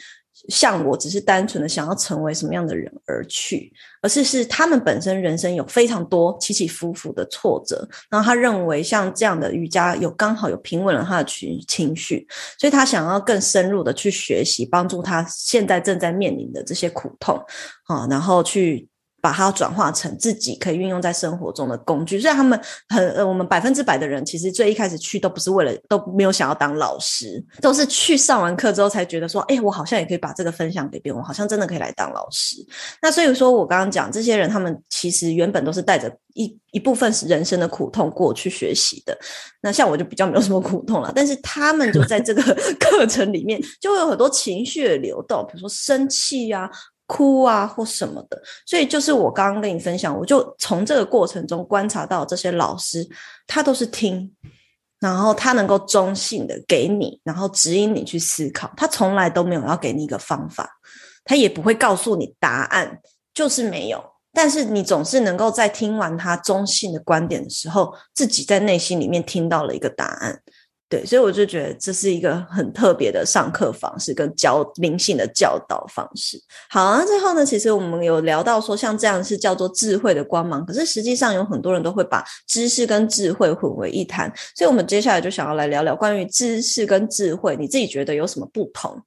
[0.50, 3.72] 像我只是单纯的想要成为什么样的人而去，
[4.02, 12.28] 而是是他们本身人生有非常多起起伏伏的挫折，然后他认为像这样的瑜伽有刚好有平稳了他的情情绪，
[12.60, 17.40] 所以他想要更深入的去学习，帮助他现在正在面临的这些苦痛，
[17.86, 18.88] 啊，然后去。
[19.20, 22.20] 把它转化成自己可以运用在生活中的工具。
[22.20, 32.56] 虽然他们很呃，我们百分之百的人其实最一开始去都不是为了，都没有想要当老师，都是去上完课之后才觉得说，哎，我好像也可以把这个分享给别人，我好像真的可以来当老师。
[33.02, 39.18] 那所以说我刚刚讲这些人，他们其实原本都是带着一一部分是人生的苦痛过去学习的。
[39.62, 42.42] 那像我就比较没有什么苦痛了，但是他们就在这个
[42.80, 46.70] 课程里面就会有很多情绪的流动，比如说生气呀、
[47.08, 53.08] 哭啊，或什么的，所以就是我刚刚跟你分享，我就从这个过程中观察到这些老师，
[53.48, 54.32] 他都是听，
[55.00, 60.70] 然后他能够中性的给你，然后指引你去思考，他从来都没有要给你一个方法，
[61.24, 63.00] 他也不会告诉你答案，
[63.34, 70.42] 就是没有，但是你总是能够在听完他中性的观点的时候，自己在内心里面听到了一个答案。
[70.90, 76.42] 对，所以我就觉得这是一个很特别的上课方式跟教灵性的教导方式。
[76.70, 84.32] 好，那最后呢，其实我们有聊到说，像这样是叫做智慧的光芒，可是实际上有很多人都会把知识跟智慧混为一谈。
[84.56, 88.98] 所以，我们接下来就想要来聊聊关于知识跟智慧，你自己觉得有什么不同？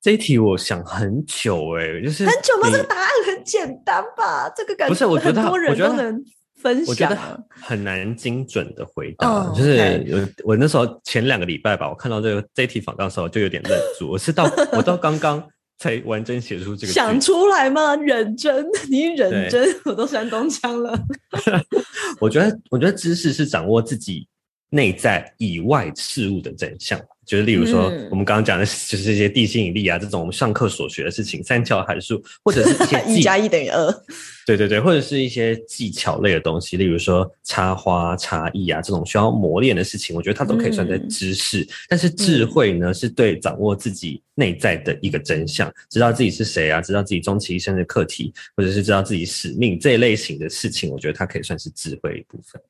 [0.00, 2.68] 这一题我想很久诶、欸，就是很久吗？
[2.70, 4.48] 这个答案很简单吧？
[4.54, 6.22] 这个感觉不是，我觉得很多人
[6.86, 7.16] 我觉得
[7.50, 10.04] 很难精准的回答，哦、就是
[10.44, 14.08] 我我那时候前两个礼拜吧，我看到这个这一题访纲的时候就有点愣住。
[14.10, 15.46] 我是到 我到刚刚
[15.78, 17.94] 才完整写出这个，想出来吗？
[17.96, 20.98] 认真， 你认真，我都山东腔了。
[22.20, 24.26] 我觉得，我觉得知识是掌握自己
[24.70, 26.98] 内在以外事物的真相。
[27.26, 33.90] 就是例如说，我们刚刚讲的 就是这些地心引力啊，这种我们上课所学的事情，三角函数，或者是一些 一加一等于二，
[34.46, 41.60] 对对对，或者是一些技巧类的东西，例如说插花、插艺啊这种需要磨练的事情，我觉得它都可以算在知识。
[41.60, 52.60] 嗯、但是智慧呢，是对掌握自己内在的一个真相，知道自己是谁啊，知道自己终其一生的课题，或者是知道自己使命这一类型的事情，我觉得它可以算是智慧一部分。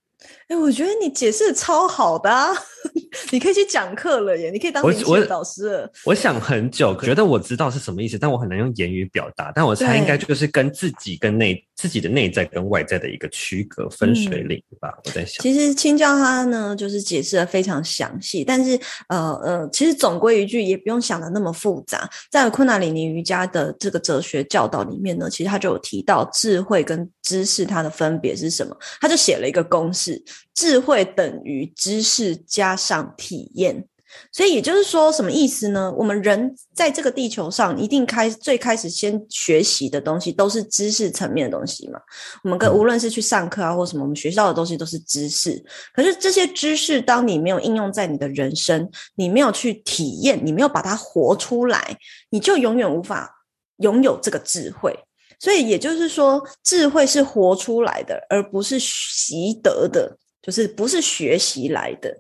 [0.49, 2.53] 哎，我觉得你解释的超好的啊！
[3.33, 5.91] 你可以去讲课了耶，你可以当我的导师了。
[6.05, 9.51] 我，我想很久， 觉得我知道是什么意思，但我很难用言语表达。
[9.55, 11.65] 但我猜应该就是跟自己跟内。
[11.77, 15.43] 自己的内在跟外在的一个区隔分水岭吧，嗯、我在想。
[15.43, 22.09] 其实青椒他呢，就是解释的非常详细，但是呃呃，其实总归一句，也不用想的那么复杂。
[22.31, 30.23] 在昆达里尼瑜伽的这个哲学教导里面呢，其实他就有提到智慧跟知识它的分别是什么，他就写了一个公式：
[30.55, 33.87] 智慧等于知识加上体验。
[34.33, 35.93] 所以也就是说，什么意思呢？
[35.97, 42.01] 我们人在这个地球上，一定开最开始先学习的东西都是知识层面的东西嘛。
[42.43, 45.63] 我们跟无论是去上课啊，或什么，我们学校的东西都是知识。
[45.95, 51.97] 可是这些知识，当你没有应用在你的人生，你没有去体验，你没有把它活出来，
[52.31, 53.45] 你就永远无法
[53.79, 54.99] 拥有这个智慧。
[55.41, 62.15] 所以也就是说，智慧是活出来的，而不是习得的，就是不是学习来的。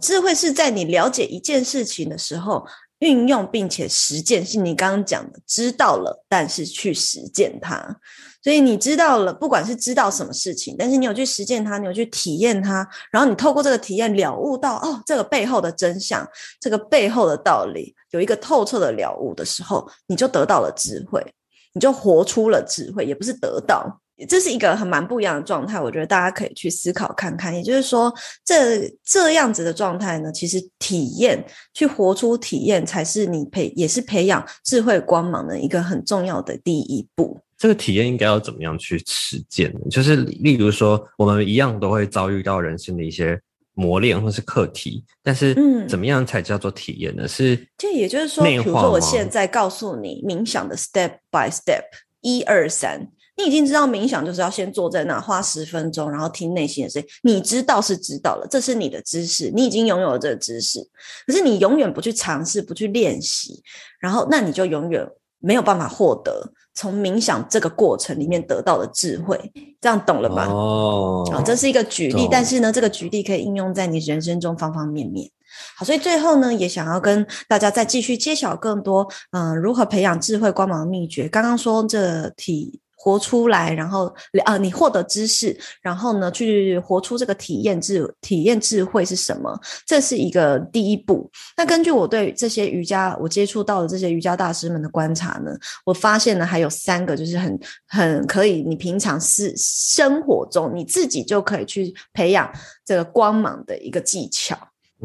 [0.00, 2.64] 智慧是在你了解一件事情的时候，
[3.00, 7.96] 运用并且实践，是你刚刚讲的，知道了，但是去实践它。
[8.42, 16.26] 所以你知道了，不管是知道什么事情，但是你有去实践它，你有去体验它，然后你透过这个体验了悟到，哦，这个背后的真相，
[16.60, 21.24] 这个背后的道理，有一个透彻的了悟的时候，你就得到了智慧，
[21.72, 24.00] 你就活出了智慧，也不是得到。
[24.28, 27.52] 这是一个很蛮不一样的状态，我觉得大家可以去思考看看。
[27.52, 37.40] 也就是说，这这样子的状态呢，其实体验去活出体验，才是你培也是培养智慧光芒的一个很重要的第一步。
[37.58, 39.80] 这个体验应该要怎么样去实践呢？
[39.90, 43.40] 就是例如说，我们一样都会遭遇到人生的一些
[43.74, 47.26] 磨练或是课题，但是嗯，怎么样才叫做体验呢？
[47.26, 51.82] 是就也就是说，比如说我现在告诉你冥想的 step by step，
[52.20, 53.08] 一二三。
[53.36, 57.08] 你已经知道冥想就是要先坐在那花十分钟，然后听内心的声音。
[57.22, 60.78] 你知道是知道了，这是你的知识，你已经拥有了这个知识。
[61.26, 63.60] 可是你永远不去尝试，不去练习，
[63.98, 65.04] 然后那你就永远
[65.40, 70.46] 没有办法获得从冥想这个过程里面得到的智慧，这样懂了吧？
[70.46, 75.28] 哦，好，这是一个举例，但是呢，这个举例可以应用在你人生中方方面面。
[75.76, 81.28] 好，所以最后呢，也想要跟大家再继续揭晓更多，嗯、呃，如何培养智慧光芒的秘诀。
[81.28, 82.80] 刚刚说这题。
[83.04, 84.10] 活出来，然后
[84.46, 89.60] 啊，你获得知识，然后呢，去活出这个体验智体验智慧是什么？
[89.84, 91.30] 这是一个第一步。
[91.54, 95.50] 那根据我对这些瑜伽，我接触到的这些瑜伽大师们的观察呢，
[95.84, 102.50] 我发现呢，还有三个就是很很可以，你平常是生活中你自己就可以去培养
[102.86, 104.56] 这个光芒的一个技巧。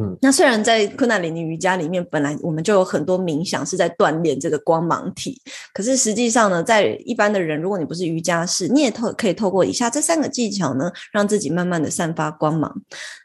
[0.02, 5.42] 嗯，那虽然在困难里尼瑜伽里面，本来我们就有很多冥想是在锻炼这个光芒体，
[5.74, 12.74] 可是实际上呢，在一般的人，如果你不是瑜伽士，你也透可以透过以下这三个技巧呢，让自己慢慢的散发光芒。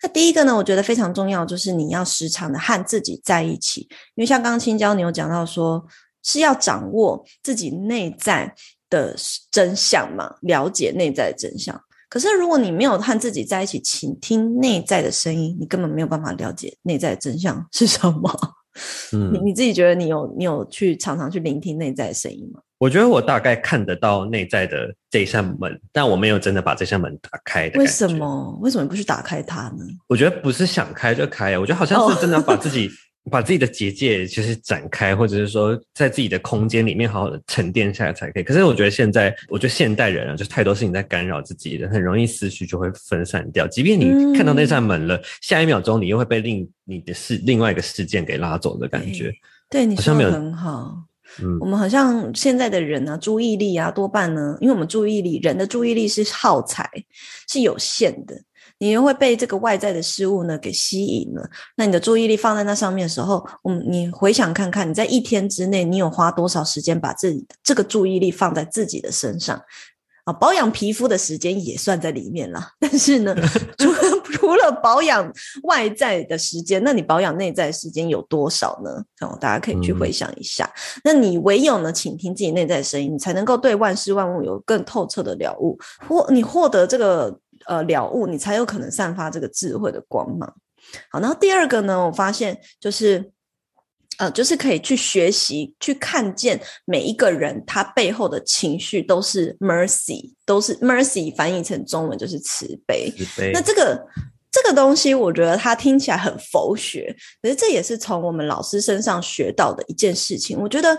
[0.02, 3.82] 那第一个呢，我觉得非常重要，就是你要时常的和自己在一起，
[4.16, 5.86] 因为像刚刚青椒你有讲到说，
[6.24, 8.52] 是要掌握自己内在
[8.90, 9.14] 的
[9.52, 11.80] 真相嘛，了解内在的真相。
[12.14, 18.30] 可是，如果你没有和自己在一起，倾听内在的声音，你根本没有办法了解内在的真相是什么。
[19.12, 22.60] 嗯，你你自己觉得你有你有去常常去聆听内在的声音吗？
[22.78, 27.68] 我觉得我大概看得到内在的这扇门，但我没有真的把这扇门打开。
[27.74, 28.56] 为什么？
[28.62, 29.84] 为什么不去打开它呢？
[30.06, 32.88] 我觉得不是想开就开，我觉得好像是真的要把自己。
[33.30, 38.42] 把自己的结界就是展开，或者是说在自己的空间里面好好的沉淀下来才可以。
[38.42, 43.66] 可是我觉得现在，我觉得现代人啊，就太多事情在干扰自己了，很容易思绪就会分散掉。
[43.66, 49.30] 即便你看到那扇门了，嗯、下一秒钟你又会被另你的事另外一个事件给拉走的感觉。
[49.70, 50.94] 对，对你说的很好。
[51.42, 56.88] 嗯，我们好像现在的人呢、啊，注意力啊，多半呢，因为我们注意力，人的注意力是耗材，
[57.48, 58.36] 是有限的。
[58.84, 69.58] 你又会被这个外在的事物呢给吸引了，那你的注意力放在那上面的时候，嗯，你回想看看，你在一天之内，你有花多少时间把自己的这个注意力放在自己的身上
[70.24, 70.32] 啊？
[70.34, 73.34] 保养皮肤的时间也算在里面了，但是呢，
[73.78, 73.98] 除了
[74.34, 75.32] 除了保养
[75.62, 79.02] 外在的时间，那你保养内在的时间有多少呢？
[79.26, 80.66] 哦，大家可以去回想一下。
[80.66, 87.40] 嗯、那你唯有呢，倾听自己内在的声音，你才能够对万事万物有更透彻的了悟，或你获得这个。
[87.66, 90.54] 呃，了悟你才有可能散发这个智慧的光芒。
[91.10, 93.32] 好，然后第二个呢，我发现就是，
[94.18, 103.10] 呃，就是可以去学习，去看见每一个人他背后的情绪都是 mercy，都是 mercy，翻译成中文就是慈悲。
[103.16, 103.50] 慈悲。
[103.52, 104.06] 那这个
[104.52, 110.60] 这个东西，我觉得它听起来很佛学，可是这也是从我们老师身上学到的一件事情。
[110.60, 110.98] 我觉得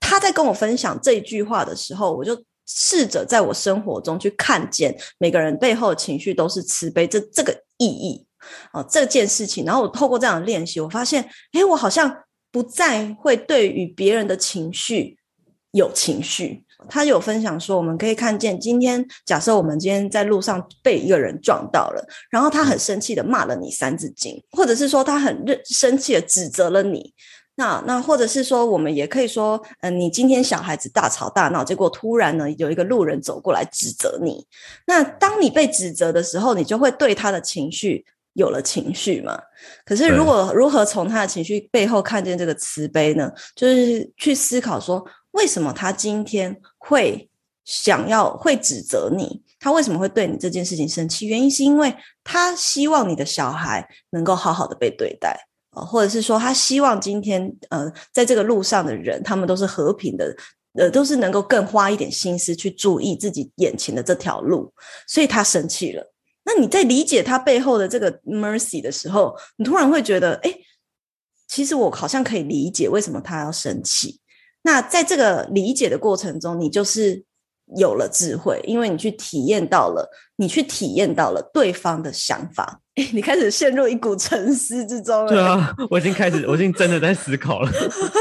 [0.00, 2.42] 他在跟我分享这一句话的时候，我就。
[2.66, 8.26] 试着在我生活中去看见每个人背后的情绪都是慈悲，这这个意义
[8.72, 9.64] 哦，这件事情。
[9.64, 15.16] 然后我透过这样的练习，我发现，诶，我好像不再会对于别人的情绪
[15.70, 16.64] 有情绪。
[16.90, 27.14] 他有分享说，我们可以看见，今天假设我们今天在路上被一个人撞到了，然后他很生气的骂了你三字经，或者是说他很认生气的指责了你。
[27.56, 34.46] 那那或者是说，我们也可以说，嗯、呃，你今天小孩子大吵大闹，结果突然呢有一个路人走过来指责你。
[34.86, 38.04] 那当你被指责的时候，你就会对他的情绪
[38.34, 39.40] 有了情绪嘛？
[39.86, 43.32] 可是如果如何从他的情绪背后看见这个慈悲呢？
[43.54, 47.30] 就是去思考说，为什么他今天会
[47.64, 49.42] 想要会指责你？
[49.58, 51.26] 他为什么会对你这件事情生气？
[51.26, 55.45] 原因是因为他希望你的小孩能够好好的被对待。
[55.84, 60.34] 或者是说，他希望今天，呃，在这个路上的人，他们都是和平的，
[60.74, 64.72] 呃，都是能够更花一点心思去注意自己眼前的这条路，
[65.06, 66.12] 所以他生气了。
[66.44, 70.54] 那你在理解他背后的这个 mercy 的时候，你突然会觉得，哎，
[71.48, 74.20] 其实我好像可以理解为什么他要生气。
[74.62, 77.24] 那在这个理解的过程中，你就是。
[77.76, 85.28] 有了智慧，因为你去体验到了，你去体验到了对方的想法，诶， 你开始陷入一股沉思之中了。
[85.28, 87.70] 对啊，我已经开始，我已经真的在思考了。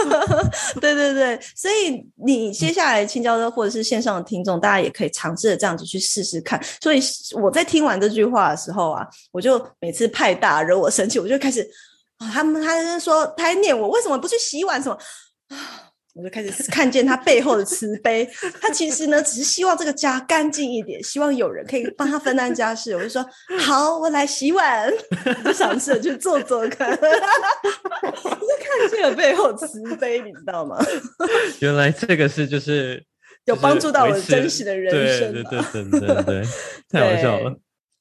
[0.82, 6.60] 对对对，所以你接下来青椒的或者是线上的听众，大家也可以尝试着这样子去试试看。
[6.82, 7.00] 所以
[7.40, 11.62] 我在听完这句话的时候啊，我就每次派大惹我生气，我就开始
[12.18, 14.98] 啊，他们他在说，他还念我为什么不去洗碗什么
[15.56, 15.85] 啊。
[16.16, 18.26] 我就开始看见他背后的慈悲，
[18.62, 22.96] 他其实呢只是希望这个家干净一点，希望有人可以帮他分担家事。
[22.96, 23.24] 我就说
[23.60, 24.90] 好，我来洗碗，
[25.26, 26.90] 我就尝试着去做做看。
[26.96, 30.78] 我就看见了背后慈悲，你知道吗？
[31.60, 33.04] 原来这个是就是
[33.44, 36.44] 有帮助到我真实的人生，对对对对对对，
[36.90, 37.54] 太好笑了。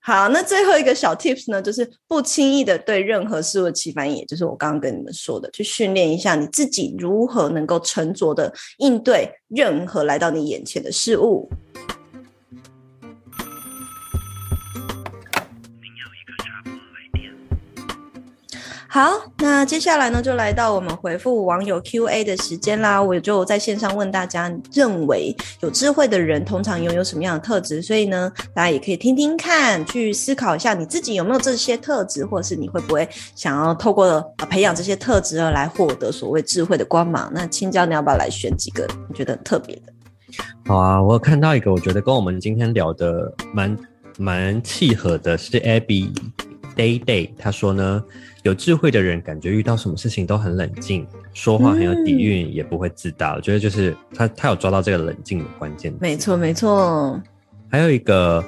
[0.07, 11.49] 好，那最后一个小 tips 呢，就是不轻易的对任何事物起反应，也就是我刚刚跟你们说的，去训练一下你自己如何能够沉着的应对任何来到你眼前的事物。
[18.95, 23.03] 好，那接下来呢，就来到我们回复网友 Q&A 的时间啦。
[23.03, 27.83] 我就在线上问大家，认为有智慧的人通常拥有什么样的特质？
[27.83, 37.29] 所以呢，大家也可以听听看，去思考一下你自己有没有这些特质，或者是你会不会想要透过培养这些特质而来获得所谓智慧的光芒？
[37.35, 39.93] 那青椒，你要不要来选几个你觉得特别的？
[40.67, 43.77] 好啊，我看到一个，我觉得跟我们今天聊的蛮
[44.19, 46.15] 蛮契合的，是 Abby
[46.77, 48.01] Day Day，他说呢。
[48.45, 53.33] 有智慧的人，感觉遇到什么事情都很冷静，说话很有底蕴，也不会自大。
[53.33, 55.93] 嗯、我觉得就是他，他有抓到这个冷静的关键。
[56.01, 57.21] 没错，没错。
[57.69, 58.45] 还有一个。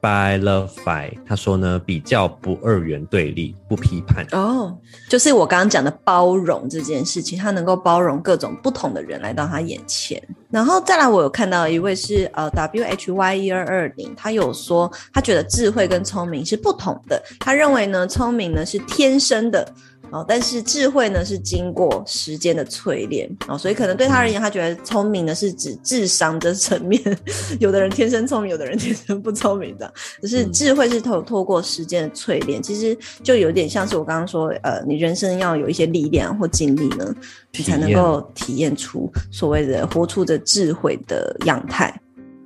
[0.00, 4.24] By love by，他说呢，比较不二元对立，不批判。
[4.30, 4.76] 哦，
[5.08, 10.22] 就是我刚刚讲的包容这件事情，他能够包容各种不同的人来到他眼前。
[10.48, 19.66] 然后再来，我有看到一位是呃 W H Y 一二二零，他有说他觉得智慧跟聪明是不同的，他认为呢，聪明呢是天生的。
[20.10, 27.00] 哦，但是智慧呢是经过时间的淬炼哦，所以可能对他而言，他觉得聪明呢是指智商的层面，
[27.58, 29.92] 有的人天生聪明，有的人天生不聪明的。
[30.22, 37.14] 只是智慧是透透过时间的淬炼，其实就有点像是我刚刚说，呃，你人生要有一些历练或经历呢，
[37.52, 41.92] 你才能够体验出所谓的活出的智慧的样态。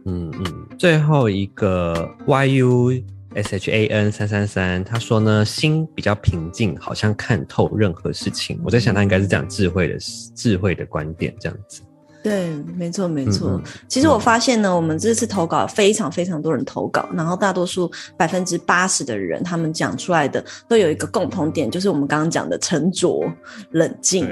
[0.06, 3.02] 嗯嗯，最后一个 YU。
[3.34, 8.60] S H A N 三三三，他说呢，心比较平静，好像看透任何事情。
[8.64, 9.96] 我在想，他应该是讲智慧的
[10.34, 11.82] 智慧的观点，这样子。
[12.22, 13.52] 对，没错，没错。
[13.52, 23.24] 嗯、其实我发现呢，嗯、我们这次投稿非常非常多人投稿，然后大多数百分之八十的人，他们讲出来的都有一个共同点，就是我们刚刚讲的沉着、
[23.70, 24.28] 冷静。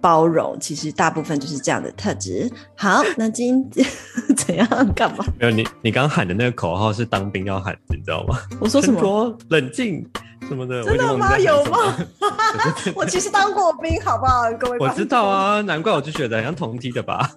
[0.00, 2.50] 包容，其实大部分就是这样的特质。
[2.76, 3.86] 好，那今天
[4.36, 5.24] 怎样干嘛？
[5.38, 8.38] 没有，你你刚喊的那个口号是当兵要喊的，你知道吗？
[8.60, 9.38] 我说什么？
[9.48, 10.04] 冷静
[10.48, 10.82] 什么的？
[10.84, 11.38] 真的吗？
[11.38, 11.96] 有吗？
[12.94, 14.50] 我其实当过兵，好不好？
[14.58, 17.30] 各位， 我知道啊，难怪我就觉得像同梯的吧。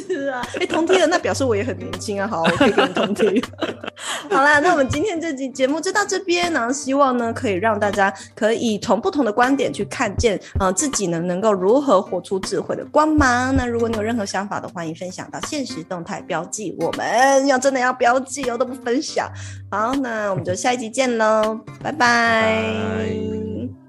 [0.00, 2.26] 是啊，哎、欸，同梯的那表示我也很年轻啊。
[2.26, 3.42] 好，我可以跟你同梯。
[4.30, 13.54] 好啦，那我们今天这集节目就到这边，然后希望呢可以让大家可以从不同的观点去看见，呃，自己呢能够如何活出智慧的光芒。
[13.56, 16.76] 那如果你有任何想法的，欢迎分享到现实动态标记。
[16.78, 19.28] 我们要真的要标记哦，都不分享。
[19.70, 21.98] 好，那我们就下一集见喽，拜拜。
[21.98, 22.72] 拜
[23.08, 23.87] 拜。